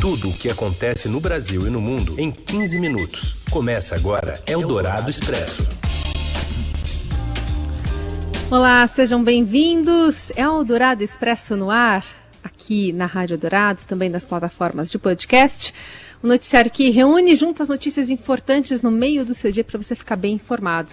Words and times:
Tudo 0.00 0.30
o 0.30 0.32
que 0.32 0.48
acontece 0.48 1.10
no 1.10 1.20
Brasil 1.20 1.66
e 1.66 1.70
no 1.70 1.78
mundo 1.78 2.18
em 2.18 2.30
15 2.30 2.80
minutos. 2.80 3.36
Começa 3.50 3.94
agora 3.94 4.42
Eldorado 4.46 5.10
Expresso. 5.10 5.68
Olá, 8.50 8.88
sejam 8.88 9.22
bem-vindos. 9.22 10.32
Eldorado 10.34 11.04
Expresso 11.04 11.54
no 11.54 11.70
ar, 11.70 12.02
aqui 12.42 12.94
na 12.94 13.04
Rádio 13.04 13.36
Dourado, 13.36 13.82
também 13.86 14.08
nas 14.08 14.24
plataformas 14.24 14.90
de 14.90 14.98
podcast. 14.98 15.74
Um 16.24 16.28
noticiário 16.28 16.70
que 16.70 16.88
reúne 16.88 17.36
junto 17.36 17.60
as 17.60 17.68
notícias 17.68 18.08
importantes 18.08 18.80
no 18.80 18.90
meio 18.90 19.22
do 19.22 19.34
seu 19.34 19.52
dia 19.52 19.62
para 19.62 19.76
você 19.76 19.94
ficar 19.94 20.16
bem 20.16 20.36
informado. 20.36 20.88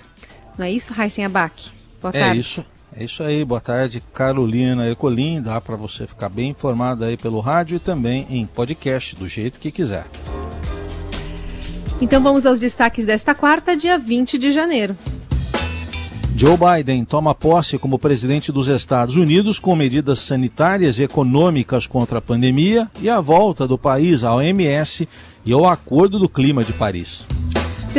Não 0.58 0.66
é 0.66 0.72
isso, 0.72 0.92
Raíssen 0.92 1.24
Abac? 1.24 1.72
Boa 2.02 2.12
é 2.14 2.20
tarde. 2.20 2.40
É 2.40 2.42
isso. 2.42 2.66
É 3.00 3.04
isso 3.04 3.22
aí, 3.22 3.46
boa 3.46 3.62
tarde, 3.62 4.02
Carolina 4.12 4.88
Ercolim. 4.88 5.40
Dá 5.40 5.62
para 5.62 5.76
você 5.76 6.08
ficar 6.08 6.30
bem 6.30 6.50
informado 6.50 7.06
aí 7.06 7.16
pelo 7.16 7.40
rádio 7.40 7.76
e 7.76 7.80
também 7.80 8.26
em 8.28 8.44
podcast, 8.48 9.16
do 9.16 9.28
jeito 9.28 9.60
que 9.60 9.70
quiser. 9.70 10.08
Então 12.02 12.20
vamos 12.24 12.44
aos 12.44 12.60
destaques 12.60 13.06
desta 13.06 13.36
quarta, 13.36 13.78
dia 13.78 14.00
20 14.00 14.40
de 14.40 14.52
janeiro. 14.52 14.98
Joe 16.36 16.58
Biden 16.58 17.06
toma 17.06 17.36
posse 17.36 17.78
como 17.78 18.00
presidente 18.00 18.52
dos 18.52 18.68
Estados 18.68 19.16
Unidos 19.16 19.60
com 19.60 19.76
medidas 19.76 20.18
sanitárias 20.18 20.98
e 20.98 21.04
econômicas 21.04 21.86
contra 21.86 22.18
a 22.18 22.22
pandemia 22.22 22.90
e 23.00 23.12
a 23.12 23.22
volta 23.22 23.68
do 23.68 23.78
país 23.78 24.24
à 24.24 24.34
OMS 24.34 25.08
e 25.46 25.54
ao 25.54 25.68
Acordo 25.68 26.18
do 26.18 26.28
Clima 26.28 26.64
de 26.64 26.74
Paris. 26.74 27.24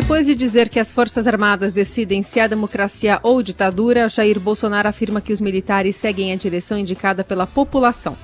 Depois 0.00 0.28
de 0.28 0.34
dizer 0.36 0.68
que 0.68 0.78
as 0.78 0.92
Forças 0.92 1.26
Armadas 1.26 1.72
decidem 1.72 2.22
se 2.22 2.38
há 2.38 2.46
democracia 2.46 3.18
ou 3.20 3.42
ditadura, 3.42 4.08
Jair 4.08 4.38
Bolsonaro 4.38 4.86
afirma 4.86 5.20
que 5.20 5.32
os 5.32 5.40
militares 5.40 5.96
seguem 5.96 6.32
a 6.32 6.36
direção 6.36 6.78
indicada 6.78 7.24
pela 7.24 7.48
população. 7.48 8.16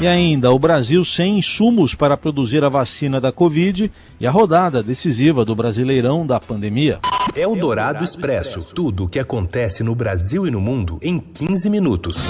E 0.00 0.06
ainda, 0.06 0.50
o 0.50 0.58
Brasil 0.58 1.04
sem 1.04 1.36
insumos 1.36 1.94
para 1.94 2.16
produzir 2.16 2.64
a 2.64 2.70
vacina 2.70 3.20
da 3.20 3.30
Covid 3.30 3.92
e 4.18 4.26
a 4.26 4.30
rodada 4.30 4.82
decisiva 4.82 5.44
do 5.44 5.54
Brasileirão 5.54 6.26
da 6.26 6.40
pandemia. 6.40 6.98
É 7.36 7.46
o 7.46 7.54
Dourado 7.54 8.02
Expresso. 8.02 8.74
Tudo 8.74 9.04
o 9.04 9.08
que 9.08 9.18
acontece 9.18 9.84
no 9.84 9.94
Brasil 9.94 10.46
e 10.46 10.50
no 10.50 10.62
mundo 10.62 10.98
em 11.02 11.18
15 11.18 11.68
minutos. 11.68 12.26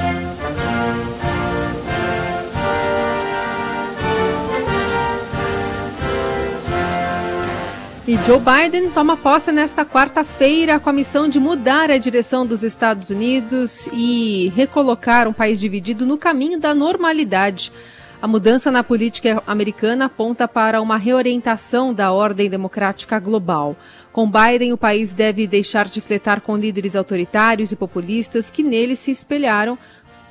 E 8.04 8.16
Joe 8.26 8.40
Biden 8.40 8.90
toma 8.90 9.16
posse 9.16 9.52
nesta 9.52 9.84
quarta-feira 9.84 10.80
com 10.80 10.90
a 10.90 10.92
missão 10.92 11.28
de 11.28 11.38
mudar 11.38 11.88
a 11.88 11.98
direção 11.98 12.44
dos 12.44 12.64
Estados 12.64 13.10
Unidos 13.10 13.88
e 13.92 14.52
recolocar 14.56 15.28
um 15.28 15.32
país 15.32 15.60
dividido 15.60 16.04
no 16.04 16.18
caminho 16.18 16.58
da 16.58 16.74
normalidade. 16.74 17.72
A 18.20 18.26
mudança 18.26 18.72
na 18.72 18.82
política 18.82 19.40
americana 19.46 20.06
aponta 20.06 20.48
para 20.48 20.82
uma 20.82 20.96
reorientação 20.96 21.94
da 21.94 22.10
ordem 22.10 22.50
democrática 22.50 23.20
global. 23.20 23.76
Com 24.12 24.28
Biden, 24.28 24.72
o 24.72 24.78
país 24.78 25.14
deve 25.14 25.46
deixar 25.46 25.86
de 25.86 26.00
fletar 26.00 26.40
com 26.40 26.56
líderes 26.56 26.96
autoritários 26.96 27.70
e 27.70 27.76
populistas 27.76 28.50
que 28.50 28.64
nele 28.64 28.96
se 28.96 29.12
espelharam 29.12 29.78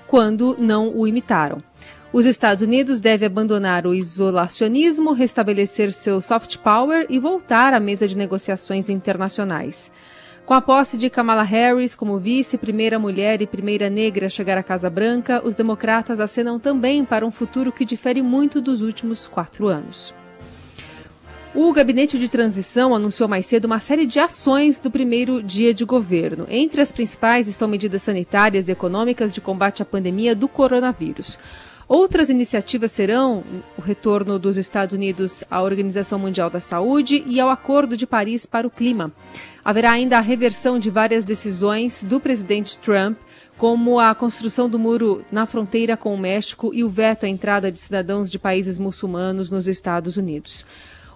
quando 0.07 0.57
não 0.59 0.93
o 0.93 1.07
imitaram. 1.07 1.63
Os 2.13 2.25
Estados 2.25 2.61
Unidos 2.61 2.99
devem 2.99 3.25
abandonar 3.25 3.87
o 3.87 3.93
isolacionismo, 3.93 5.13
restabelecer 5.13 5.93
seu 5.93 6.19
soft 6.19 6.57
power 6.57 7.05
e 7.09 7.17
voltar 7.17 7.73
à 7.73 7.79
mesa 7.79 8.05
de 8.05 8.17
negociações 8.17 8.89
internacionais. 8.89 9.89
Com 10.45 10.53
a 10.53 10.59
posse 10.59 10.97
de 10.97 11.09
Kamala 11.09 11.43
Harris 11.43 11.95
como 11.95 12.19
vice, 12.19 12.57
primeira 12.57 12.99
mulher 12.99 13.41
e 13.41 13.47
primeira 13.47 13.89
negra 13.89 14.25
a 14.25 14.29
chegar 14.29 14.57
à 14.57 14.63
Casa 14.63 14.89
Branca, 14.89 15.41
os 15.45 15.55
democratas 15.55 16.19
acenam 16.19 16.59
também 16.59 17.05
para 17.05 17.25
um 17.25 17.31
futuro 17.31 17.71
que 17.71 17.85
difere 17.85 18.21
muito 18.21 18.59
dos 18.59 18.81
últimos 18.81 19.25
quatro 19.25 19.69
anos. 19.69 20.13
O 21.55 21.71
gabinete 21.71 22.17
de 22.17 22.27
transição 22.27 22.93
anunciou 22.93 23.29
mais 23.29 23.45
cedo 23.45 23.65
uma 23.65 23.79
série 23.79 24.05
de 24.05 24.19
ações 24.19 24.81
do 24.81 24.91
primeiro 24.91 25.41
dia 25.41 25.73
de 25.73 25.85
governo. 25.85 26.45
Entre 26.49 26.81
as 26.81 26.91
principais 26.91 27.47
estão 27.47 27.67
medidas 27.67 28.01
sanitárias 28.01 28.67
e 28.67 28.71
econômicas 28.71 29.33
de 29.33 29.39
combate 29.39 29.81
à 29.81 29.85
pandemia 29.85 30.35
do 30.35 30.49
coronavírus. 30.49 31.37
Outras 31.93 32.29
iniciativas 32.29 32.89
serão 32.89 33.43
o 33.77 33.81
retorno 33.81 34.39
dos 34.39 34.55
Estados 34.55 34.95
Unidos 34.95 35.43
à 35.51 35.61
Organização 35.61 36.17
Mundial 36.17 36.49
da 36.49 36.61
Saúde 36.61 37.21
e 37.27 37.37
ao 37.37 37.49
Acordo 37.49 37.97
de 37.97 38.07
Paris 38.07 38.45
para 38.45 38.65
o 38.65 38.71
Clima. 38.71 39.11
Haverá 39.61 39.91
ainda 39.91 40.17
a 40.17 40.21
reversão 40.21 40.79
de 40.79 40.89
várias 40.89 41.25
decisões 41.25 42.01
do 42.05 42.17
presidente 42.17 42.77
Trump, 42.77 43.17
como 43.57 43.99
a 43.99 44.15
construção 44.15 44.69
do 44.69 44.79
muro 44.79 45.25
na 45.29 45.45
fronteira 45.45 45.97
com 45.97 46.15
o 46.15 46.17
México 46.17 46.71
e 46.73 46.81
o 46.81 46.89
veto 46.89 47.25
à 47.25 47.27
entrada 47.27 47.69
de 47.69 47.77
cidadãos 47.77 48.31
de 48.31 48.39
países 48.39 48.79
muçulmanos 48.79 49.51
nos 49.51 49.67
Estados 49.67 50.15
Unidos. 50.15 50.65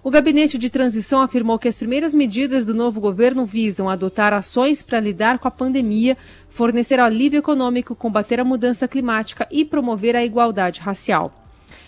O 0.06 0.10
gabinete 0.10 0.56
de 0.56 0.70
transição 0.70 1.20
afirmou 1.20 1.58
que 1.58 1.66
as 1.66 1.76
primeiras 1.76 2.14
medidas 2.14 2.64
do 2.64 2.72
novo 2.72 3.00
governo 3.00 3.44
visam 3.44 3.88
adotar 3.88 4.32
ações 4.32 4.80
para 4.80 5.00
lidar 5.00 5.40
com 5.40 5.48
a 5.48 5.50
pandemia, 5.50 6.16
fornecer 6.48 7.00
alívio 7.00 7.40
econômico, 7.40 7.92
combater 7.92 8.38
a 8.38 8.44
mudança 8.44 8.86
climática 8.86 9.48
e 9.50 9.64
promover 9.64 10.14
a 10.14 10.24
igualdade 10.24 10.78
racial. 10.78 11.34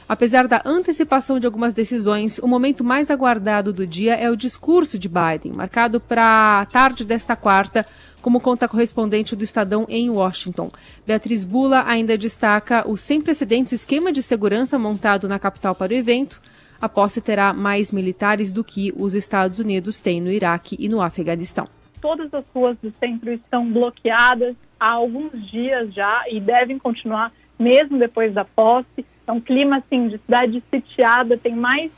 Apesar 0.08 0.48
da 0.48 0.60
antecipação 0.64 1.38
de 1.38 1.46
algumas 1.46 1.74
decisões, 1.74 2.40
o 2.40 2.48
momento 2.48 2.82
mais 2.82 3.08
aguardado 3.08 3.72
do 3.72 3.86
dia 3.86 4.14
é 4.14 4.28
o 4.28 4.36
discurso 4.36 4.98
de 4.98 5.08
Biden, 5.08 5.52
marcado 5.52 6.00
para 6.00 6.62
a 6.62 6.66
tarde 6.66 7.04
desta 7.04 7.36
quarta, 7.36 7.86
como 8.20 8.40
conta 8.40 8.64
a 8.64 8.68
correspondente 8.68 9.36
do 9.36 9.44
Estadão 9.44 9.86
em 9.88 10.10
Washington. 10.10 10.72
Beatriz 11.06 11.44
Bula 11.44 11.84
ainda 11.86 12.18
destaca 12.18 12.82
o 12.84 12.96
sem 12.96 13.20
precedentes 13.20 13.74
esquema 13.74 14.10
de 14.10 14.24
segurança 14.24 14.76
montado 14.76 15.28
na 15.28 15.38
capital 15.38 15.72
para 15.72 15.92
o 15.92 15.96
evento, 15.96 16.40
a 16.80 16.88
posse 16.88 17.20
terá 17.20 17.52
mais 17.52 17.92
militares 17.92 18.52
do 18.52 18.62
que 18.62 18.92
os 18.96 19.14
Estados 19.14 19.58
Unidos 19.58 19.98
têm 19.98 20.20
no 20.20 20.30
Iraque 20.30 20.76
e 20.78 20.88
no 20.88 21.00
Afeganistão. 21.00 21.68
Todas 22.00 22.32
as 22.32 22.46
ruas 22.48 22.76
do 22.78 22.92
centro 22.92 23.32
estão 23.32 23.70
bloqueadas 23.70 24.54
há 24.78 24.90
alguns 24.90 25.50
dias 25.50 25.92
já 25.92 26.24
e 26.30 26.40
devem 26.40 26.78
continuar 26.78 27.32
mesmo 27.58 27.98
depois 27.98 28.32
da 28.32 28.44
posse. 28.44 29.04
É 29.26 29.32
um 29.32 29.40
clima 29.40 29.78
assim 29.78 30.08
de 30.08 30.18
cidade 30.18 30.62
sitiada, 30.70 31.36
tem 31.36 31.54
mais 31.54 31.90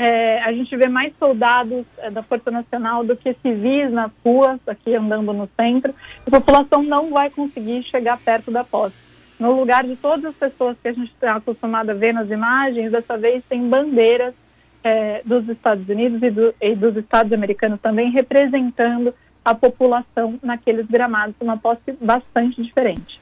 é, 0.00 0.40
a 0.44 0.52
gente 0.52 0.76
vê 0.76 0.86
mais 0.86 1.12
soldados 1.18 1.84
é, 1.98 2.08
da 2.08 2.22
Força 2.22 2.52
Nacional 2.52 3.02
do 3.02 3.16
que 3.16 3.34
civis 3.42 3.90
nas 3.90 4.12
ruas, 4.24 4.60
aqui 4.68 4.94
andando 4.94 5.32
no 5.32 5.48
centro. 5.56 5.92
A 6.24 6.30
população 6.30 6.84
não 6.84 7.10
vai 7.10 7.30
conseguir 7.30 7.82
chegar 7.82 8.16
perto 8.18 8.52
da 8.52 8.62
posse 8.62 9.07
no 9.38 9.52
lugar 9.52 9.84
de 9.84 9.96
todas 9.96 10.24
as 10.26 10.34
pessoas 10.34 10.76
que 10.82 10.88
a 10.88 10.92
gente 10.92 11.12
está 11.12 11.36
acostumado 11.36 11.90
a 11.90 11.94
ver 11.94 12.12
nas 12.12 12.28
imagens, 12.28 12.90
dessa 12.90 13.16
vez 13.16 13.42
tem 13.48 13.68
bandeiras 13.68 14.34
é, 14.82 15.22
dos 15.24 15.48
Estados 15.48 15.88
Unidos 15.88 16.22
e, 16.22 16.30
do, 16.30 16.54
e, 16.60 16.74
dos 16.74 16.96
Estados 16.96 17.32
americanos 17.32 17.80
também 17.80 18.10
representando 18.10 19.14
a 19.44 19.54
população 19.54 20.38
naqueles 20.42 20.86
gramados, 20.86 21.34
uma 21.40 21.56
posse 21.56 21.92
bastante 22.00 22.62
diferente. 22.62 23.20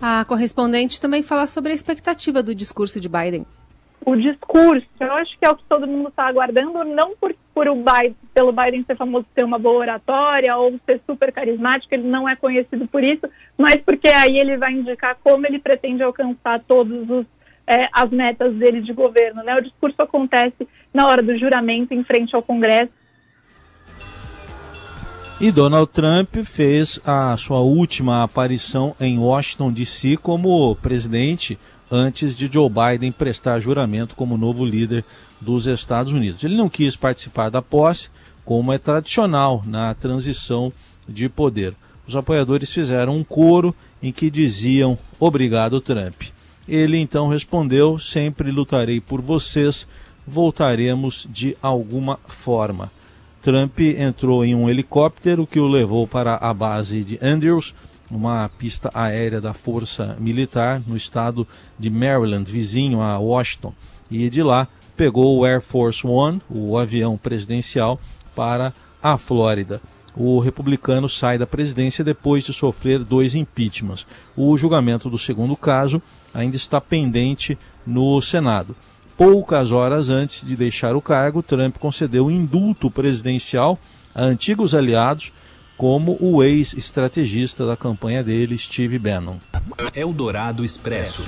A 0.00 0.24
correspondente 0.24 1.00
também 1.00 1.22
fala 1.22 1.46
sobre 1.46 1.72
a 1.72 1.74
expectativa 1.74 2.42
do 2.42 2.54
discurso 2.54 3.00
de 3.00 3.08
Biden 3.08 3.44
o 4.04 4.16
discurso. 4.16 4.86
Eu 4.98 5.12
acho 5.14 5.38
que 5.38 5.46
é 5.46 5.50
o 5.50 5.56
que 5.56 5.64
todo 5.68 5.86
mundo 5.86 6.08
está 6.08 6.26
aguardando, 6.26 6.84
não 6.84 7.14
por, 7.16 7.34
por 7.54 7.68
o 7.68 7.74
Biden, 7.74 8.16
pelo 8.32 8.52
Biden 8.52 8.84
ser 8.84 8.96
famoso 8.96 9.26
ter 9.34 9.44
uma 9.44 9.58
boa 9.58 9.80
oratória 9.80 10.56
ou 10.56 10.78
ser 10.86 11.00
super 11.08 11.32
carismático, 11.32 11.94
ele 11.94 12.08
não 12.08 12.28
é 12.28 12.36
conhecido 12.36 12.86
por 12.86 13.02
isso, 13.02 13.28
mas 13.58 13.76
porque 13.78 14.08
aí 14.08 14.38
ele 14.38 14.56
vai 14.56 14.72
indicar 14.72 15.16
como 15.22 15.46
ele 15.46 15.58
pretende 15.58 16.02
alcançar 16.02 16.60
todos 16.66 17.08
os 17.08 17.26
é, 17.66 17.88
as 17.92 18.10
metas 18.10 18.54
dele 18.56 18.82
de 18.82 18.92
governo. 18.92 19.42
Né? 19.44 19.54
O 19.54 19.62
discurso 19.62 20.02
acontece 20.02 20.66
na 20.92 21.06
hora 21.06 21.22
do 21.22 21.38
juramento 21.38 21.94
em 21.94 22.02
frente 22.02 22.34
ao 22.34 22.42
Congresso. 22.42 22.90
E 25.40 25.50
Donald 25.50 25.90
Trump 25.90 26.34
fez 26.44 27.00
a 27.06 27.34
sua 27.36 27.60
última 27.60 28.22
aparição 28.22 28.94
em 29.00 29.18
Washington 29.18 29.72
DC 29.72 30.18
como 30.18 30.74
presidente 30.76 31.58
antes 31.90 32.36
de 32.36 32.46
Joe 32.46 32.68
Biden 32.68 33.10
prestar 33.10 33.58
juramento 33.58 34.14
como 34.14 34.36
novo 34.36 34.64
líder 34.64 35.02
dos 35.40 35.66
Estados 35.66 36.12
Unidos. 36.12 36.44
Ele 36.44 36.56
não 36.56 36.68
quis 36.68 36.96
participar 36.96 37.48
da 37.48 37.62
posse, 37.62 38.08
como 38.44 38.72
é 38.72 38.78
tradicional 38.78 39.62
na 39.66 39.94
transição 39.94 40.72
de 41.08 41.28
poder. 41.28 41.74
Os 42.06 42.16
apoiadores 42.16 42.72
fizeram 42.72 43.16
um 43.16 43.24
coro 43.24 43.74
em 44.02 44.10
que 44.10 44.30
diziam 44.30 44.98
obrigado, 45.18 45.80
Trump. 45.80 46.22
Ele 46.68 46.98
então 46.98 47.28
respondeu: 47.28 47.98
sempre 47.98 48.50
lutarei 48.50 49.00
por 49.00 49.20
vocês, 49.20 49.86
voltaremos 50.26 51.26
de 51.30 51.56
alguma 51.62 52.18
forma. 52.26 52.90
Trump 53.42 53.80
entrou 53.80 54.44
em 54.44 54.54
um 54.54 54.68
helicóptero 54.68 55.46
que 55.46 55.58
o 55.58 55.66
levou 55.66 56.06
para 56.06 56.36
a 56.36 56.52
base 56.52 57.02
de 57.02 57.18
Andrews, 57.22 57.74
uma 58.10 58.48
pista 58.58 58.90
aérea 58.92 59.40
da 59.40 59.54
Força 59.54 60.16
Militar 60.18 60.82
no 60.86 60.96
estado 60.96 61.46
de 61.78 61.88
Maryland, 61.88 62.50
vizinho 62.50 63.00
a 63.00 63.18
Washington, 63.18 63.72
e 64.10 64.28
de 64.28 64.42
lá 64.42 64.68
pegou 65.00 65.38
o 65.38 65.46
Air 65.46 65.62
Force 65.62 66.06
One, 66.06 66.42
o 66.50 66.76
avião 66.76 67.16
presidencial, 67.16 67.98
para 68.36 68.70
a 69.02 69.16
Flórida. 69.16 69.80
O 70.14 70.38
republicano 70.40 71.08
sai 71.08 71.38
da 71.38 71.46
presidência 71.46 72.04
depois 72.04 72.44
de 72.44 72.52
sofrer 72.52 72.98
dois 72.98 73.34
impeachments. 73.34 74.06
O 74.36 74.58
julgamento 74.58 75.08
do 75.08 75.16
segundo 75.16 75.56
caso 75.56 76.02
ainda 76.34 76.54
está 76.54 76.82
pendente 76.82 77.56
no 77.86 78.20
Senado. 78.20 78.76
Poucas 79.16 79.72
horas 79.72 80.10
antes 80.10 80.46
de 80.46 80.54
deixar 80.54 80.94
o 80.94 81.00
cargo, 81.00 81.42
Trump 81.42 81.78
concedeu 81.78 82.30
indulto 82.30 82.90
presidencial 82.90 83.78
a 84.14 84.20
antigos 84.20 84.74
aliados, 84.74 85.32
como 85.78 86.18
o 86.20 86.42
ex-estrategista 86.42 87.64
da 87.64 87.74
campanha 87.74 88.22
dele, 88.22 88.58
Steve 88.58 88.98
Bannon. 88.98 89.38
Eldorado 89.94 90.62
Expresso. 90.62 91.22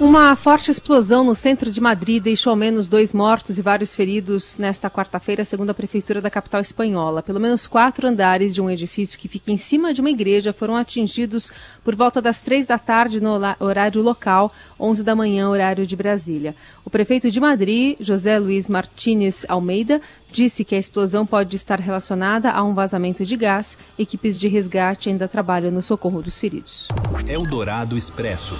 Uma 0.00 0.36
forte 0.36 0.70
explosão 0.70 1.24
no 1.24 1.34
centro 1.34 1.72
de 1.72 1.80
Madrid 1.80 2.22
deixou 2.22 2.52
ao 2.52 2.56
menos 2.56 2.88
dois 2.88 3.12
mortos 3.12 3.58
e 3.58 3.62
vários 3.62 3.96
feridos 3.96 4.56
nesta 4.56 4.88
quarta-feira, 4.88 5.44
segundo 5.44 5.70
a 5.70 5.74
prefeitura 5.74 6.20
da 6.20 6.30
capital 6.30 6.60
espanhola. 6.60 7.20
Pelo 7.20 7.40
menos 7.40 7.66
quatro 7.66 8.06
andares 8.06 8.54
de 8.54 8.62
um 8.62 8.70
edifício 8.70 9.18
que 9.18 9.26
fica 9.26 9.50
em 9.50 9.56
cima 9.56 9.92
de 9.92 10.00
uma 10.00 10.10
igreja 10.10 10.52
foram 10.52 10.76
atingidos 10.76 11.50
por 11.82 11.96
volta 11.96 12.22
das 12.22 12.40
três 12.40 12.64
da 12.64 12.78
tarde 12.78 13.20
no 13.20 13.40
horário 13.58 14.00
local, 14.00 14.52
onze 14.78 15.02
da 15.02 15.16
manhã, 15.16 15.48
horário 15.48 15.84
de 15.84 15.96
Brasília. 15.96 16.54
O 16.84 16.90
prefeito 16.90 17.28
de 17.28 17.40
Madrid, 17.40 17.96
José 17.98 18.38
Luiz 18.38 18.68
Martínez 18.68 19.44
Almeida, 19.48 20.00
disse 20.30 20.64
que 20.64 20.76
a 20.76 20.78
explosão 20.78 21.26
pode 21.26 21.56
estar 21.56 21.80
relacionada 21.80 22.52
a 22.52 22.62
um 22.62 22.72
vazamento 22.72 23.24
de 23.24 23.36
gás. 23.36 23.76
Equipes 23.98 24.38
de 24.38 24.46
resgate 24.46 25.08
ainda 25.08 25.26
trabalham 25.26 25.72
no 25.72 25.82
socorro 25.82 26.22
dos 26.22 26.38
feridos. 26.38 26.86
Eldorado 27.26 27.98
Expresso. 27.98 28.54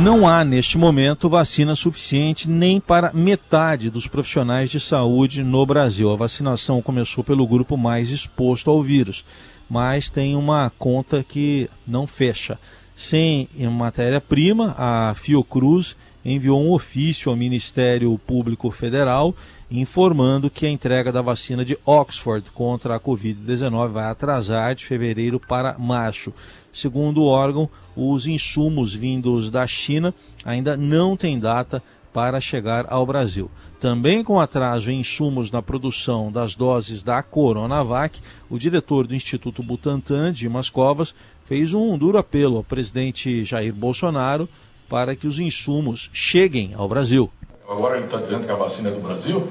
Não 0.00 0.28
há, 0.28 0.44
neste 0.44 0.78
momento, 0.78 1.28
vacina 1.28 1.74
suficiente 1.74 2.48
nem 2.48 2.80
para 2.80 3.12
metade 3.12 3.90
dos 3.90 4.06
profissionais 4.06 4.70
de 4.70 4.78
saúde 4.78 5.42
no 5.42 5.66
Brasil. 5.66 6.12
A 6.12 6.16
vacinação 6.16 6.80
começou 6.80 7.24
pelo 7.24 7.46
grupo 7.46 7.76
mais 7.76 8.10
exposto 8.10 8.70
ao 8.70 8.80
vírus, 8.80 9.24
mas 9.68 10.08
tem 10.08 10.36
uma 10.36 10.70
conta 10.78 11.24
que 11.24 11.68
não 11.84 12.06
fecha. 12.06 12.58
Sem 12.94 13.48
matéria-prima, 13.70 14.74
a 14.78 15.14
Fiocruz 15.16 15.96
enviou 16.24 16.62
um 16.62 16.72
ofício 16.72 17.30
ao 17.30 17.36
Ministério 17.36 18.16
Público 18.24 18.70
Federal 18.70 19.34
informando 19.70 20.48
que 20.48 20.64
a 20.64 20.70
entrega 20.70 21.12
da 21.12 21.20
vacina 21.20 21.64
de 21.64 21.78
Oxford 21.84 22.50
contra 22.52 22.94
a 22.94 23.00
Covid-19 23.00 23.88
vai 23.88 24.04
atrasar 24.04 24.74
de 24.74 24.86
fevereiro 24.86 25.38
para 25.38 25.76
março. 25.78 26.32
Segundo 26.78 27.22
o 27.22 27.26
órgão, 27.26 27.68
os 27.96 28.28
insumos 28.28 28.94
vindos 28.94 29.50
da 29.50 29.66
China 29.66 30.14
ainda 30.44 30.76
não 30.76 31.16
têm 31.16 31.36
data 31.36 31.82
para 32.12 32.40
chegar 32.40 32.86
ao 32.88 33.04
Brasil. 33.04 33.50
Também 33.80 34.22
com 34.22 34.38
atraso 34.38 34.88
em 34.88 35.00
insumos 35.00 35.50
na 35.50 35.60
produção 35.60 36.30
das 36.30 36.54
doses 36.54 37.02
da 37.02 37.20
Coronavac, 37.20 38.20
o 38.48 38.56
diretor 38.56 39.08
do 39.08 39.14
Instituto 39.16 39.60
Butantan, 39.60 40.32
Dimas 40.32 40.70
Covas, 40.70 41.16
fez 41.46 41.74
um 41.74 41.98
duro 41.98 42.16
apelo 42.16 42.58
ao 42.58 42.62
presidente 42.62 43.44
Jair 43.44 43.74
Bolsonaro 43.74 44.48
para 44.88 45.16
que 45.16 45.26
os 45.26 45.40
insumos 45.40 46.08
cheguem 46.12 46.74
ao 46.76 46.88
Brasil. 46.88 47.28
Agora 47.68 47.96
ele 47.96 48.06
está 48.06 48.18
dizendo 48.18 48.46
que 48.46 48.52
a 48.52 48.56
vacina 48.56 48.90
é 48.90 48.92
do 48.92 49.00
Brasil, 49.00 49.48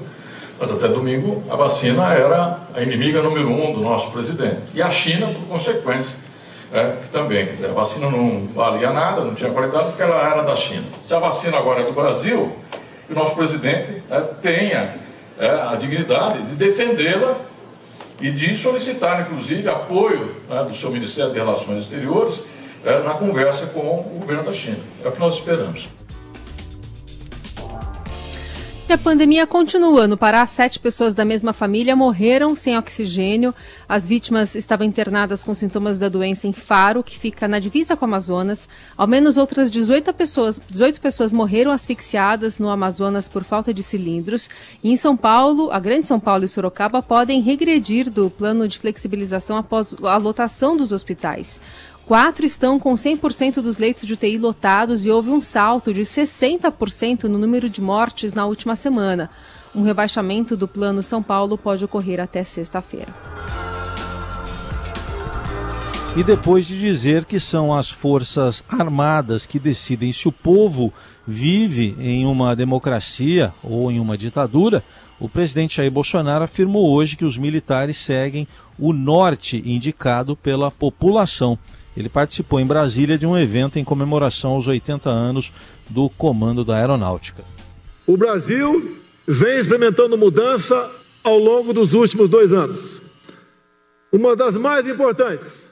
mas 0.58 0.70
até 0.70 0.88
domingo 0.88 1.42
a 1.50 1.56
vacina 1.56 2.10
era 2.10 2.58
a 2.72 2.82
inimiga 2.82 3.22
número 3.22 3.50
um 3.50 3.74
do 3.74 3.82
nosso 3.82 4.10
presidente. 4.12 4.62
E 4.74 4.80
a 4.80 4.90
China, 4.90 5.26
por 5.26 5.42
consequência, 5.46 6.16
é, 6.72 6.96
também, 7.12 7.46
quer 7.46 7.52
dizer, 7.52 7.70
a 7.70 7.72
vacina 7.72 8.10
não 8.10 8.46
valia 8.48 8.90
nada, 8.90 9.22
não 9.22 9.34
tinha 9.34 9.50
qualidade, 9.50 9.88
porque 9.88 10.02
ela 10.02 10.30
era 10.30 10.42
da 10.42 10.54
China. 10.54 10.84
Se 11.04 11.14
a 11.14 11.18
vacina 11.18 11.56
agora 11.56 11.80
é 11.80 11.84
do 11.84 11.92
Brasil, 11.92 12.56
o 13.08 13.14
nosso 13.14 13.34
presidente 13.34 14.02
é, 14.10 14.20
tenha 14.42 14.96
é, 15.38 15.48
a 15.48 15.76
dignidade 15.76 16.42
de 16.42 16.54
defendê-la 16.56 17.36
e 18.20 18.30
de 18.30 18.56
solicitar, 18.56 19.22
inclusive, 19.22 19.68
apoio 19.68 20.34
né, 20.48 20.64
do 20.64 20.74
seu 20.74 20.90
Ministério 20.90 21.32
de 21.32 21.38
Relações 21.38 21.84
Exteriores 21.84 22.44
é, 22.84 22.98
na 23.00 23.14
conversa 23.14 23.66
com 23.66 24.00
o 24.00 24.18
governo 24.20 24.44
da 24.44 24.52
China. 24.52 24.78
É 25.04 25.08
o 25.08 25.12
que 25.12 25.20
nós 25.20 25.34
esperamos. 25.34 25.97
E 28.88 28.92
a 28.94 28.96
pandemia 28.96 29.46
continua. 29.46 30.08
No 30.08 30.16
Pará, 30.16 30.46
sete 30.46 30.78
pessoas 30.78 31.14
da 31.14 31.22
mesma 31.22 31.52
família 31.52 31.94
morreram 31.94 32.56
sem 32.56 32.78
oxigênio. 32.78 33.54
As 33.86 34.06
vítimas 34.06 34.54
estavam 34.54 34.86
internadas 34.86 35.44
com 35.44 35.52
sintomas 35.52 35.98
da 35.98 36.08
doença 36.08 36.46
em 36.46 36.54
Faro, 36.54 37.02
que 37.02 37.18
fica 37.18 37.46
na 37.46 37.58
divisa 37.58 37.98
com 37.98 38.06
o 38.06 38.08
Amazonas. 38.08 38.66
Ao 38.96 39.06
menos 39.06 39.36
outras 39.36 39.70
18 39.70 40.10
pessoas, 40.14 40.58
18 40.70 41.02
pessoas 41.02 41.34
morreram 41.34 41.70
asfixiadas 41.70 42.58
no 42.58 42.70
Amazonas 42.70 43.28
por 43.28 43.44
falta 43.44 43.74
de 43.74 43.82
cilindros. 43.82 44.48
E 44.82 44.90
em 44.90 44.96
São 44.96 45.14
Paulo, 45.14 45.70
a 45.70 45.78
Grande 45.78 46.08
São 46.08 46.18
Paulo 46.18 46.46
e 46.46 46.48
Sorocaba 46.48 47.02
podem 47.02 47.42
regredir 47.42 48.08
do 48.08 48.30
plano 48.30 48.66
de 48.66 48.78
flexibilização 48.78 49.58
após 49.58 49.94
a 50.02 50.16
lotação 50.16 50.78
dos 50.78 50.92
hospitais. 50.92 51.60
Quatro 52.08 52.46
estão 52.46 52.78
com 52.78 52.94
100% 52.94 53.60
dos 53.60 53.76
leitos 53.76 54.06
de 54.06 54.14
UTI 54.14 54.38
lotados 54.38 55.04
e 55.04 55.10
houve 55.10 55.28
um 55.28 55.42
salto 55.42 55.92
de 55.92 56.00
60% 56.00 57.24
no 57.24 57.36
número 57.36 57.68
de 57.68 57.82
mortes 57.82 58.32
na 58.32 58.46
última 58.46 58.74
semana. 58.74 59.28
Um 59.74 59.82
rebaixamento 59.82 60.56
do 60.56 60.66
Plano 60.66 61.02
São 61.02 61.22
Paulo 61.22 61.58
pode 61.58 61.84
ocorrer 61.84 62.18
até 62.18 62.42
sexta-feira. 62.42 63.14
E 66.16 66.24
depois 66.24 66.66
de 66.66 66.80
dizer 66.80 67.26
que 67.26 67.38
são 67.38 67.74
as 67.74 67.90
Forças 67.90 68.64
Armadas 68.66 69.44
que 69.44 69.58
decidem 69.58 70.10
se 70.10 70.26
o 70.26 70.32
povo 70.32 70.90
vive 71.26 71.94
em 72.00 72.24
uma 72.24 72.56
democracia 72.56 73.52
ou 73.62 73.92
em 73.92 74.00
uma 74.00 74.16
ditadura, 74.16 74.82
o 75.20 75.28
presidente 75.28 75.76
Jair 75.76 75.90
Bolsonaro 75.90 76.44
afirmou 76.44 76.90
hoje 76.90 77.18
que 77.18 77.24
os 77.26 77.36
militares 77.36 77.98
seguem 77.98 78.48
o 78.78 78.94
norte 78.94 79.62
indicado 79.66 80.34
pela 80.34 80.70
população. 80.70 81.58
Ele 81.98 82.08
participou 82.08 82.60
em 82.60 82.66
Brasília 82.66 83.18
de 83.18 83.26
um 83.26 83.36
evento 83.36 83.76
em 83.76 83.82
comemoração 83.82 84.52
aos 84.52 84.68
80 84.68 85.10
anos 85.10 85.52
do 85.90 86.08
Comando 86.08 86.64
da 86.64 86.76
Aeronáutica. 86.76 87.42
O 88.06 88.16
Brasil 88.16 89.00
vem 89.26 89.58
experimentando 89.58 90.16
mudança 90.16 90.92
ao 91.24 91.36
longo 91.36 91.72
dos 91.72 91.94
últimos 91.94 92.28
dois 92.28 92.52
anos. 92.52 93.02
Uma 94.12 94.36
das 94.36 94.56
mais 94.56 94.86
importantes, 94.86 95.64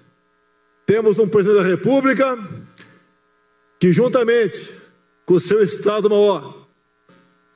temos 0.85 1.17
um 1.21 1.29
presidente 1.29 1.63
da 1.63 1.69
República 1.69 2.37
que, 3.79 3.93
juntamente 3.93 4.75
com 5.25 5.35
o 5.35 5.41
seu 5.41 5.63
Estado-Maior, 5.63 6.67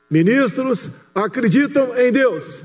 ministros 0.09 0.89
acreditam 1.13 1.93
em 1.97 2.09
Deus, 2.09 2.63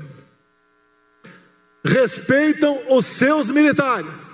respeitam 1.83 2.81
os 2.95 3.05
seus 3.05 3.51
militares 3.51 4.26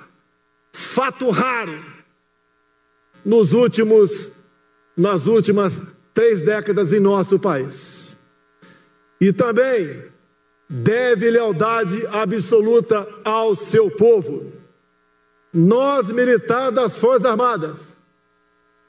fato 0.73 1.29
raro 1.29 1.85
nos 3.23 3.53
últimos, 3.53 4.31
nas 4.97 5.27
últimas 5.27 5.79
três 6.13 6.41
décadas 6.41 6.91
em 6.91 6.99
nosso 6.99 7.37
país. 7.37 8.15
E 9.21 9.31
também 9.31 10.03
deve 10.67 11.29
lealdade 11.29 12.05
absoluta 12.07 13.07
ao 13.23 13.55
seu 13.55 13.91
povo. 13.91 14.51
Nós, 15.53 16.07
militares 16.07 16.73
das 16.73 16.97
Forças 16.97 17.25
Armadas, 17.25 17.93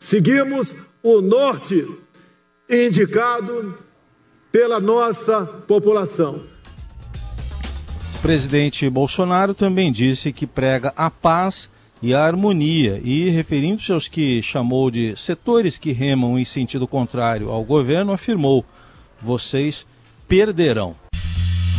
seguimos 0.00 0.74
o 1.02 1.20
norte 1.20 1.86
indicado 2.68 3.78
pela 4.50 4.80
nossa 4.80 5.44
população 5.44 6.54
presidente 8.24 8.88
Bolsonaro 8.88 9.52
também 9.52 9.92
disse 9.92 10.32
que 10.32 10.46
prega 10.46 10.94
a 10.96 11.10
paz 11.10 11.68
e 12.04 12.12
a 12.12 12.22
harmonia, 12.22 13.00
e 13.02 13.30
referindo-se 13.30 13.90
aos 13.90 14.08
que 14.08 14.42
chamou 14.42 14.90
de 14.90 15.16
setores 15.16 15.78
que 15.78 15.90
remam 15.90 16.38
em 16.38 16.44
sentido 16.44 16.86
contrário 16.86 17.50
ao 17.50 17.64
governo, 17.64 18.12
afirmou: 18.12 18.62
vocês 19.22 19.86
perderão. 20.28 20.94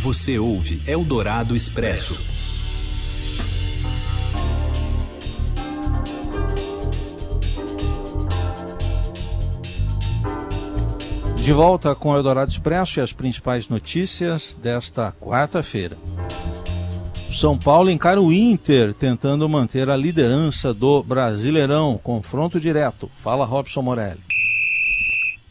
Você 0.02 0.40
ouve 0.40 0.82
Eldorado 0.88 1.56
Expresso. 1.56 2.20
De 11.36 11.54
volta 11.54 11.94
com 11.94 12.10
o 12.10 12.16
Eldorado 12.16 12.50
Expresso 12.50 13.00
e 13.00 13.02
as 13.04 13.14
principais 13.14 13.70
notícias 13.70 14.58
desta 14.60 15.12
quarta-feira. 15.12 15.96
São 17.36 17.58
Paulo 17.58 17.92
encara 17.92 18.22
o 18.22 18.32
Inter 18.32 18.94
tentando 18.94 19.48
manter 19.50 19.90
a 19.90 19.98
liderança 19.98 20.74
do 20.74 21.04
Brasileirão. 21.04 22.00
Confronto 22.02 22.62
direto. 22.62 23.12
Fala 23.18 23.44
Robson 23.46 23.82
Morelli. 23.82 24.22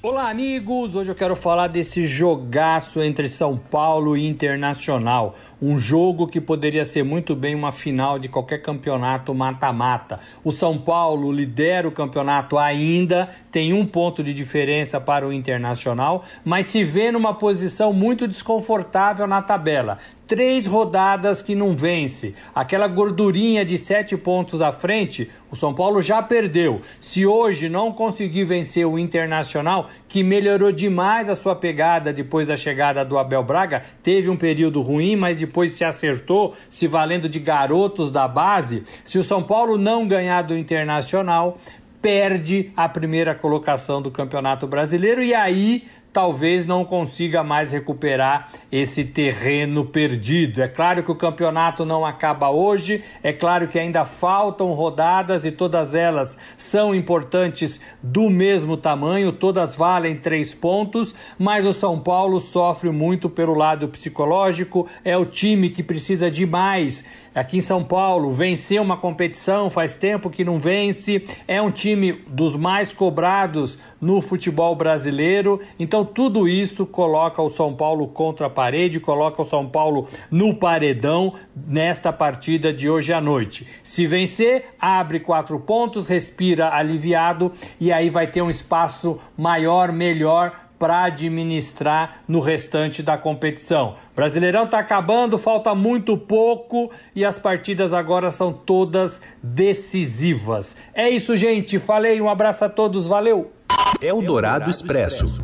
Olá, 0.03 0.29
amigos! 0.29 0.97
Hoje 0.97 1.11
eu 1.11 1.15
quero 1.15 1.35
falar 1.35 1.67
desse 1.67 2.07
jogaço 2.07 3.03
entre 3.03 3.27
São 3.27 3.57
Paulo 3.57 4.15
e 4.15 4.27
Internacional. 4.27 5.35
Um 5.63 5.79
jogo 5.79 6.27
que 6.27 6.43
poderia 6.43 6.85
ser 6.85 7.03
muito 7.03 7.35
bem 7.35 7.55
uma 7.55 7.73
final 7.73 8.19
de 8.19 8.29
qualquer 8.29 8.59
campeonato 8.59 9.35
mata-mata. 9.35 10.21
O 10.45 10.53
São 10.53 10.79
Paulo 10.79 11.33
lidera 11.33 11.89
o 11.89 11.93
campeonato 11.93 12.59
ainda, 12.59 13.31
tem 13.51 13.73
um 13.73 13.87
ponto 13.87 14.23
de 14.23 14.35
diferença 14.35 15.01
para 15.01 15.27
o 15.27 15.33
Internacional, 15.33 16.23
mas 16.45 16.67
se 16.67 16.85
vê 16.85 17.11
numa 17.11 17.33
posição 17.33 17.91
muito 17.91 18.29
desconfortável 18.29 19.27
na 19.27 19.41
tabela 19.41 19.97
três 20.27 20.67
rodadas 20.67 21.43
que 21.43 21.55
não 21.55 21.77
vence. 21.77 22.35
Aquela 22.55 22.89
gordurinha 22.89 23.65
de 23.65 23.77
sete 23.77 24.17
pontos 24.17 24.63
à 24.63 24.73
frente, 24.73 25.31
o 25.51 25.57
São 25.57 25.75
Paulo 25.75 26.01
já 26.01 26.23
perdeu. 26.23 26.81
Se 27.01 27.27
hoje 27.27 27.69
não 27.69 27.93
conseguir 27.93 28.45
vencer 28.45 28.87
o 28.87 28.99
Internacional, 28.99 29.89
que 30.09 30.23
melhorou 30.23 30.73
demais 30.73 31.29
a 31.29 31.35
sua 31.35 31.55
pegada 31.55 32.13
depois 32.13 32.47
da 32.47 32.57
chegada 32.57 33.05
do 33.05 33.19
Abel 33.19 33.43
Braga, 33.43 33.83
teve 34.03 34.29
um 34.29 34.37
período 34.37 34.81
ruim, 34.81 35.17
mas 35.17 35.41
depois 35.41 35.73
se 35.73 35.85
acertou, 35.85 36.55
se 36.69 36.87
valendo 36.87 37.29
de 37.29 37.39
garotos 37.39 38.11
da 38.11 38.27
base. 38.27 38.83
Se 39.05 39.19
o 39.19 39.23
São 39.23 39.43
Paulo 39.43 39.77
não 39.77 40.07
ganhar 40.07 40.43
do 40.43 40.57
Internacional, 40.57 41.59
perde 42.05 42.71
a 42.77 42.87
primeira 42.87 43.35
colocação 43.35 44.03
do 44.03 44.11
Campeonato 44.11 44.67
Brasileiro 44.67 45.23
e 45.23 45.33
aí 45.33 45.85
talvez 46.15 46.65
não 46.65 46.85
consiga 46.85 47.43
mais 47.43 47.73
recuperar 47.73 48.53
esse 48.71 49.05
terreno 49.05 49.85
perdido. 49.85 50.63
É 50.63 50.69
claro 50.69 51.03
que 51.03 51.11
o 51.11 51.17
campeonato 51.17 51.85
não 51.85 52.07
acaba 52.07 52.51
hoje, 52.51 53.03
é 53.21 53.33
claro 53.33 53.67
que 53.67 53.81
ainda 53.81 54.05
faltam 54.05 54.73
rodadas 54.75 55.45
e 55.45 55.51
todas 55.51 55.93
elas 55.93 56.39
são 56.57 56.95
importantes 56.95 57.81
do 58.01 58.31
mesmo 58.31 58.77
tamanho, 58.77 59.33
todas 59.33 59.75
valem 59.75 60.15
três 60.15 60.55
pontos, 60.55 61.13
mas 61.37 61.67
o 61.67 61.73
São 61.73 61.99
Paulo 61.99 62.39
sofre 62.39 62.91
muito 62.91 63.29
pelo 63.29 63.53
lado 63.53 63.89
psicológico, 63.89 64.87
é 65.05 65.19
o 65.19 65.27
time 65.27 65.69
que 65.69 65.83
precisa 65.83 66.31
de 66.31 66.47
mais 66.47 67.05
aqui 67.35 67.59
em 67.59 67.61
São 67.61 67.83
Paulo, 67.83 68.33
venceu 68.33 68.83
uma 68.83 68.97
competição, 68.97 69.69
faz 69.69 69.95
tempo 69.95 70.31
que 70.31 70.45
não 70.45 70.59
vence, 70.59 71.25
é 71.49 71.61
um 71.61 71.71
time 71.71 72.13
dos 72.29 72.55
mais 72.55 72.93
cobrados 72.93 73.79
no 74.01 74.21
futebol 74.21 74.77
brasileiro. 74.77 75.61
Então, 75.79 76.05
tudo 76.05 76.47
isso 76.49 76.87
coloca 76.87 77.43
o 77.43 77.51
São 77.51 77.75
Paulo 77.75 78.07
contra 78.07 78.47
a 78.47 78.51
parede, 78.51 79.01
coloca 79.01 79.43
o 79.43 79.45
São 79.45 79.69
Paulo 79.69 80.09
no 80.31 80.55
paredão 80.55 81.35
nesta 81.55 82.13
partida 82.13 82.73
de 82.73 82.89
hoje 82.89 83.13
à 83.13 83.21
noite. 83.21 83.67
Se 83.83 84.07
vencer, 84.07 84.75
abre 84.79 85.21
quatro 85.21 85.59
pontos, 85.59 86.07
respira 86.07 86.75
aliviado 86.75 87.53
e 87.81 87.93
aí 87.93 88.11
vai 88.11 88.27
ter 88.27 88.43
um 88.43 88.51
espaço 88.51 89.19
maior, 89.37 89.93
melhor 89.93 90.64
para 90.79 91.05
administrar 91.05 92.23
no 92.27 92.41
restante 92.41 93.03
da 93.03 93.17
competição. 93.17 93.95
Brasileirão 94.15 94.65
está 94.65 94.79
acabando, 94.79 95.39
falta 95.39 95.75
muito 95.75 96.17
pouco 96.17 96.91
e 97.15 97.25
as 97.25 97.39
partidas 97.39 97.93
agora 97.93 98.31
são 98.31 98.53
todas 98.53 99.23
decisivas. 99.43 100.77
É 100.93 101.09
isso, 101.09 101.37
gente. 101.37 101.79
Falei, 101.79 102.21
um 102.21 102.29
abraço 102.29 102.65
a 102.65 102.69
todos, 102.69 103.07
valeu. 103.07 103.53
É 104.01 104.13
o 104.13 104.21
Dourado 104.21 104.71
Expresso. 104.71 105.43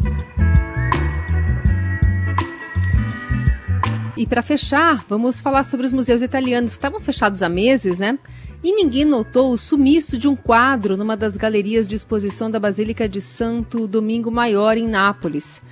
E 4.16 4.26
para 4.26 4.42
fechar, 4.42 5.02
vamos 5.08 5.40
falar 5.40 5.62
sobre 5.62 5.86
os 5.86 5.94
museus 5.94 6.20
italianos 6.20 6.72
que 6.72 6.76
estavam 6.76 7.00
fechados 7.00 7.42
há 7.42 7.48
meses, 7.48 7.98
né? 7.98 8.18
E 8.62 8.74
ninguém 8.74 9.06
notou 9.06 9.52
o 9.52 9.58
sumiço 9.58 10.18
de 10.18 10.28
um 10.28 10.36
quadro 10.36 10.96
numa 10.96 11.16
das 11.16 11.36
galerias 11.36 11.88
de 11.88 11.94
exposição 11.94 12.50
da 12.50 12.60
Basílica 12.60 13.08
de 13.08 13.20
Santo 13.20 13.86
Domingo 13.86 14.30
Maior, 14.30 14.76
em 14.76 14.86
Nápoles. 14.86 15.62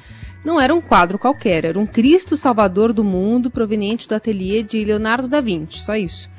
Não 0.42 0.59
era 0.59 0.75
um 0.75 0.80
quadro 0.80 1.18
qualquer, 1.18 1.66
era 1.66 1.78
um 1.78 1.87
Cristo 1.87 2.37
Salvador 2.37 2.95
do 2.95 3.04
Mundo 3.04 3.50
proveniente 3.50 4.09
do 4.09 4.14
ateliê 4.14 4.62
de 4.62 4.83
Leonardo 4.85 5.28
da 5.28 5.40
Vinci, 5.40 5.83
só 5.83 5.97
isso. 5.97 6.30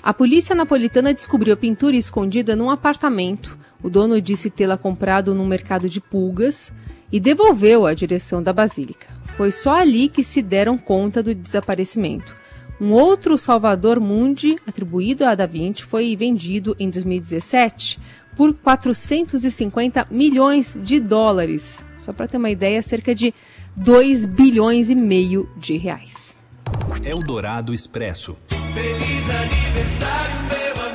A 0.00 0.14
polícia 0.14 0.54
napolitana 0.54 1.12
descobriu 1.12 1.54
a 1.54 1.56
pintura 1.56 1.96
escondida 1.96 2.54
num 2.54 2.70
apartamento. 2.70 3.58
O 3.82 3.90
dono 3.90 4.20
disse 4.20 4.48
tê-la 4.48 4.78
comprado 4.78 5.34
num 5.34 5.44
mercado 5.44 5.88
de 5.88 6.00
pulgas 6.00 6.72
e 7.10 7.18
devolveu 7.18 7.84
à 7.84 7.92
direção 7.92 8.40
da 8.40 8.52
Basílica. 8.52 9.08
Foi 9.36 9.50
só 9.50 9.74
ali 9.74 10.08
que 10.08 10.22
se 10.22 10.40
deram 10.40 10.78
conta 10.78 11.20
do 11.20 11.34
desaparecimento. 11.34 12.32
Um 12.80 12.92
outro 12.92 13.38
Salvador 13.38 13.98
Mundi, 13.98 14.56
atribuído 14.66 15.24
a 15.24 15.34
Da 15.34 15.46
Vinci, 15.46 15.82
foi 15.82 16.14
vendido 16.14 16.76
em 16.78 16.90
2017 16.90 17.98
por 18.36 18.52
450 18.52 20.06
milhões 20.10 20.78
de 20.82 21.00
dólares. 21.00 21.84
Só 21.98 22.12
para 22.12 22.28
ter 22.28 22.36
uma 22.36 22.50
ideia, 22.50 22.82
cerca 22.82 23.14
de 23.14 23.32
2 23.74 24.26
bilhões 24.26 24.90
e 24.90 24.94
meio 24.94 25.48
de 25.56 25.78
reais. 25.78 26.36
Eldorado 27.04 27.72
Expresso. 27.72 28.36
Feliz 28.74 29.30
aniversário, 29.30 30.36
meu 30.48 30.85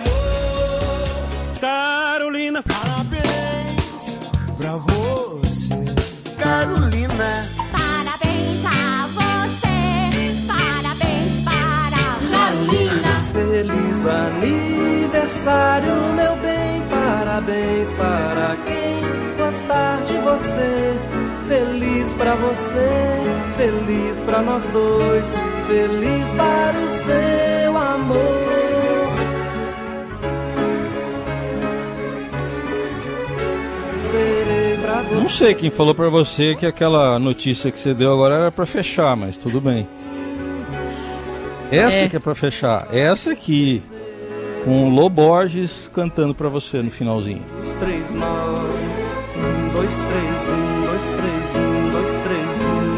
parabéns 17.32 17.94
para 17.94 18.58
quem 18.68 19.38
gostar 19.38 20.02
de 20.04 20.14
você. 20.18 21.00
Feliz 21.48 22.14
pra 22.14 22.36
você, 22.36 23.58
feliz 23.58 24.22
pra 24.22 24.42
nós 24.42 24.68
dois, 24.68 25.34
feliz 25.68 26.34
para 26.34 26.78
o 26.78 26.90
seu 27.06 27.78
amor. 27.78 28.52
Não 35.14 35.30
sei 35.30 35.54
quem 35.54 35.70
falou 35.70 35.96
pra 35.96 36.10
você 36.10 36.56
que 36.56 36.66
aquela 36.66 37.18
notícia 37.18 37.72
que 37.72 37.80
você 37.80 37.94
deu 37.94 38.12
agora 38.14 38.36
era 38.36 38.52
pra 38.52 38.66
fechar, 38.66 39.16
mas 39.16 39.38
tudo 39.38 39.62
bem. 39.62 39.88
Essa 41.72 42.06
É. 42.06 42.10
que 42.10 42.16
é 42.18 42.20
pra 42.20 42.36
fechar. 42.36 42.88
Essa 42.94 43.32
aqui, 43.32 43.82
com 44.64 44.88
o 44.88 44.90
Lô 44.90 45.10
Borges 45.10 45.90
cantando 45.94 46.34
pra 46.36 46.48
você 46.50 46.82
no 46.82 46.92
finalzinho. 46.92 47.44
Os 47.62 47.74
três 47.74 48.12
nós, 48.14 48.78
um, 49.36 49.70
dois, 49.74 49.92
três, 49.94 50.50
um, 50.50 50.86
dois, 50.86 51.04
três, 51.04 51.56
um, 51.56 51.92
dois, 51.92 52.10
três, 52.24 52.48
um. 52.68 52.92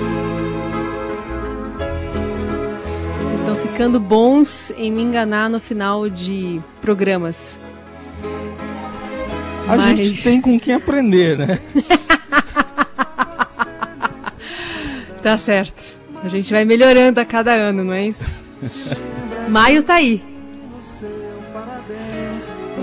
Vocês 3.28 3.40
estão 3.40 3.56
ficando 3.56 4.00
bons 4.00 4.72
em 4.78 4.92
me 4.92 5.02
enganar 5.02 5.50
no 5.50 5.60
final 5.60 6.10
de 6.10 6.62
programas. 6.82 7.58
A 9.68 9.78
Mas- 9.78 9.98
gente 9.98 10.22
tem 10.24 10.42
com 10.42 10.60
quem 10.60 10.74
aprender, 10.76 11.38
né? 11.38 11.60
Tá 15.22 15.38
certo. 15.38 15.82
A 16.22 16.28
gente 16.28 16.52
vai 16.52 16.66
melhorando 16.66 17.18
a 17.18 17.24
cada 17.24 17.54
ano, 17.54 17.82
não 17.82 17.94
é 17.94 18.08
isso? 18.08 18.30
Maio 19.48 19.82
tá 19.82 19.94
aí. 19.94 20.22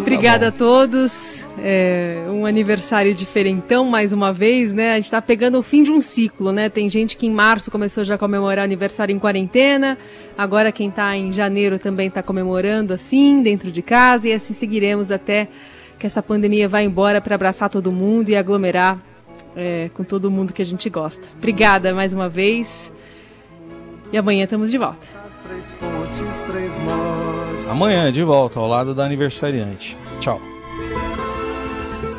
Obrigada 0.00 0.48
a 0.48 0.50
todos. 0.50 1.44
É 1.58 2.24
um 2.28 2.46
aniversário 2.46 3.14
diferentão, 3.14 3.84
mais 3.84 4.14
uma 4.14 4.32
vez, 4.32 4.72
né? 4.72 4.94
A 4.94 4.96
gente 4.96 5.10
tá 5.10 5.20
pegando 5.20 5.58
o 5.58 5.62
fim 5.62 5.82
de 5.82 5.90
um 5.90 6.00
ciclo, 6.00 6.52
né? 6.52 6.70
Tem 6.70 6.88
gente 6.88 7.18
que 7.18 7.26
em 7.26 7.30
março 7.30 7.70
começou 7.70 8.02
já 8.02 8.14
a 8.14 8.18
comemorar 8.18 8.64
aniversário 8.64 9.14
em 9.14 9.18
quarentena. 9.18 9.98
Agora 10.38 10.72
quem 10.72 10.90
tá 10.90 11.14
em 11.14 11.32
janeiro 11.32 11.78
também 11.78 12.10
tá 12.10 12.22
comemorando 12.22 12.94
assim, 12.94 13.42
dentro 13.42 13.70
de 13.70 13.82
casa. 13.82 14.26
E 14.26 14.32
assim 14.32 14.54
seguiremos 14.54 15.12
até 15.12 15.48
que 15.98 16.06
essa 16.06 16.22
pandemia 16.22 16.66
vá 16.66 16.82
embora 16.82 17.20
para 17.20 17.34
abraçar 17.34 17.68
todo 17.68 17.92
mundo 17.92 18.30
e 18.30 18.36
aglomerar 18.36 18.98
é, 19.54 19.90
com 19.92 20.02
todo 20.02 20.30
mundo 20.30 20.52
que 20.52 20.62
a 20.62 20.66
gente 20.66 20.88
gosta. 20.88 21.22
Obrigada 21.36 21.94
mais 21.94 22.14
uma 22.14 22.28
vez. 22.28 22.90
E 24.10 24.16
amanhã 24.16 24.44
estamos 24.44 24.70
de 24.70 24.78
volta. 24.78 25.06
Amanhã, 27.70 28.10
de 28.10 28.24
volta, 28.24 28.58
ao 28.58 28.66
lado 28.66 28.92
da 28.92 29.04
aniversariante. 29.04 29.96
Tchau. 30.18 30.40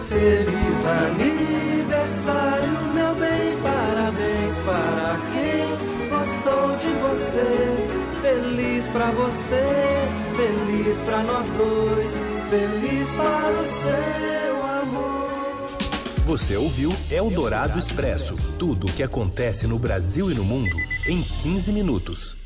Feliz 0.08 0.86
aniversário, 1.10 2.72
meu 2.93 3.13
bem, 3.15 3.58
parabéns 3.62 4.55
para 4.65 5.20
quem 5.34 5.67
gostou 6.08 6.77
de 6.77 6.93
você. 7.01 7.86
Feliz 8.22 8.88
pra 8.88 9.12
você, 9.12 9.65
feliz 10.38 11.01
pra 11.01 11.22
nós 11.24 11.50
dois, 11.50 12.22
feliz 12.50 13.10
para 13.17 13.51
o 13.51 13.67
seu 13.67 14.63
amor. 14.81 15.65
Você 16.27 16.55
ouviu 16.55 16.93
Eldorado 17.12 17.77
Expresso 17.77 18.38
tudo 18.58 18.88
o 18.88 18.93
que 18.93 19.03
acontece 19.03 19.67
no 19.67 19.77
Brasil 19.77 20.31
e 20.31 20.34
no 20.34 20.46
mundo 20.46 20.77
em 21.05 21.22
15 21.22 21.74
minutos. 21.74 22.40